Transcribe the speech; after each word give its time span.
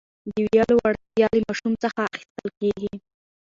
د 0.33 0.35
ویلو 0.45 0.75
وړتیا 0.83 1.27
له 1.35 1.41
ماشوم 1.47 1.73
څخه 1.83 1.99
اخیستل 2.13 2.47
کېږي. 2.59 2.93